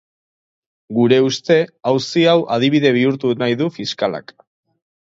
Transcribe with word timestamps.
Gure 0.99 1.19
uste, 1.27 1.57
auzi 1.91 2.27
hau 2.33 2.35
adibide 2.57 2.95
bihurtu 2.99 3.39
nahi 3.45 3.61
du 3.63 3.71
fiskalak. 3.79 4.37